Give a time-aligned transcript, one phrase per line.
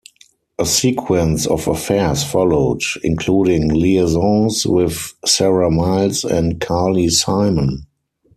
[0.57, 7.85] A sequence of affairs followed, including liaisons with Sarah Miles and Carly Simon.